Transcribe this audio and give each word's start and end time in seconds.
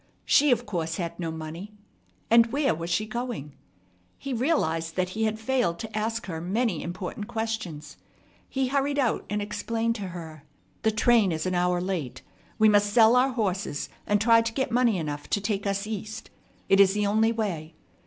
She 0.25 0.49
of 0.49 0.65
course 0.65 0.95
had 0.95 1.19
no 1.19 1.29
money. 1.29 1.73
And 2.31 2.47
where 2.47 2.73
was 2.73 2.89
she 2.89 3.05
going? 3.05 3.53
He 4.17 4.33
realized 4.33 4.95
that 4.95 5.09
he 5.09 5.25
had 5.25 5.37
failed 5.39 5.77
to 5.77 5.95
ask 5.95 6.25
her 6.25 6.41
many 6.41 6.81
important 6.81 7.27
questions. 7.27 7.97
He 8.49 8.69
hurried 8.69 8.97
out, 8.97 9.25
and 9.29 9.43
explained 9.43 9.93
to 9.97 10.07
her. 10.07 10.43
"The 10.81 10.89
train 10.89 11.31
is 11.31 11.45
an 11.45 11.53
hour 11.53 11.79
late. 11.79 12.23
We 12.57 12.67
must 12.67 12.91
sell 12.91 13.15
our 13.15 13.33
horses, 13.33 13.89
and 14.07 14.19
try 14.19 14.41
to 14.41 14.53
get 14.53 14.71
money 14.71 14.97
enough 14.97 15.29
to 15.29 15.39
take 15.39 15.67
us 15.67 15.85
East. 15.85 16.31
It 16.67 16.79
is 16.79 16.95
the 16.95 17.05
only 17.05 17.31
way. 17.31 17.75